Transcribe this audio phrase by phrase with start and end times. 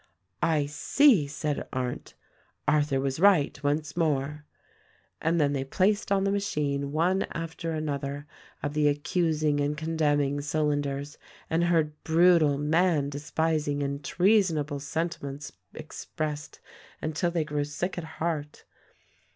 [0.41, 2.15] "I see!" said Arndt.
[2.67, 4.45] "Arthur was right, once more."
[5.21, 8.25] And then they placed on the machine one after another
[8.63, 11.19] of the accusing and condemning cylinders
[11.51, 16.59] and heard brutal, man despising and treasonable sentiments expressed
[16.99, 18.65] until they grew sick at heart.